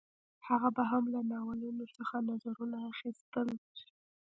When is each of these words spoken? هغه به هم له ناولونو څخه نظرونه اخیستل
هغه 0.47 0.69
به 0.75 0.83
هم 0.91 1.03
له 1.13 1.21
ناولونو 1.31 1.85
څخه 1.97 2.15
نظرونه 2.29 2.77
اخیستل 2.91 3.47